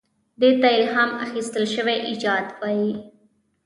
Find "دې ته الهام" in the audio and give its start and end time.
0.39-1.11